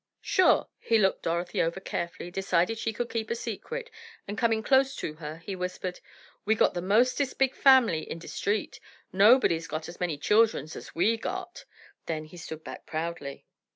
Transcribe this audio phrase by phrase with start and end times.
[0.23, 3.91] "Sure." He looked Dorothy over carefully, decided she could keep a secret,
[4.27, 5.99] and coming close to her he whispered:
[6.43, 8.79] "We got the mostest big family in de street;
[9.13, 11.65] nobody's got as many childrens as we got!"
[12.07, 13.45] Then he stood back proudly.